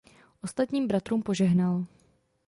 Ostatním 0.43 0.87
bratrům 0.87 1.21
požehnal. 1.23 1.85